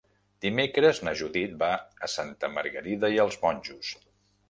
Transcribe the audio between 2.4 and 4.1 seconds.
Margarida i els Monjos.